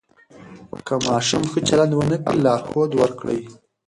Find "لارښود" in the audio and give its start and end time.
2.45-2.91